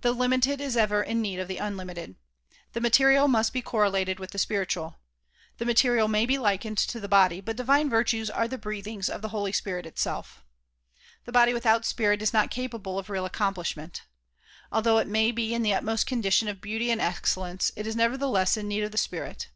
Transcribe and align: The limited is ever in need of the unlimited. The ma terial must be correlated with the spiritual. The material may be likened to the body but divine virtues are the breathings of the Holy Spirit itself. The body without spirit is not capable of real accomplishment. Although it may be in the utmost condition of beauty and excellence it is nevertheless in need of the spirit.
The 0.00 0.12
limited 0.12 0.58
is 0.58 0.74
ever 0.74 1.02
in 1.02 1.20
need 1.20 1.38
of 1.38 1.46
the 1.46 1.58
unlimited. 1.58 2.16
The 2.72 2.80
ma 2.80 2.88
terial 2.88 3.28
must 3.28 3.52
be 3.52 3.60
correlated 3.60 4.18
with 4.18 4.30
the 4.30 4.38
spiritual. 4.38 5.00
The 5.58 5.66
material 5.66 6.08
may 6.08 6.24
be 6.24 6.38
likened 6.38 6.78
to 6.78 6.98
the 6.98 7.10
body 7.10 7.42
but 7.42 7.58
divine 7.58 7.90
virtues 7.90 8.30
are 8.30 8.48
the 8.48 8.56
breathings 8.56 9.10
of 9.10 9.20
the 9.20 9.28
Holy 9.28 9.52
Spirit 9.52 9.84
itself. 9.84 10.42
The 11.26 11.32
body 11.32 11.52
without 11.52 11.84
spirit 11.84 12.22
is 12.22 12.32
not 12.32 12.50
capable 12.50 12.98
of 12.98 13.10
real 13.10 13.26
accomplishment. 13.26 14.02
Although 14.72 14.96
it 14.96 15.06
may 15.06 15.30
be 15.30 15.52
in 15.52 15.62
the 15.62 15.74
utmost 15.74 16.06
condition 16.06 16.48
of 16.48 16.62
beauty 16.62 16.90
and 16.90 16.98
excellence 17.02 17.70
it 17.76 17.86
is 17.86 17.94
nevertheless 17.94 18.56
in 18.56 18.66
need 18.66 18.84
of 18.84 18.92
the 18.92 18.96
spirit. 18.96 19.48